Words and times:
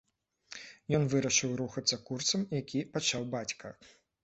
Ён 0.99 1.03
вырашыў 1.15 1.53
рухацца 1.61 2.01
курсам, 2.09 2.41
які 2.61 2.79
пачаў 2.99 3.31
бацька. 3.39 3.77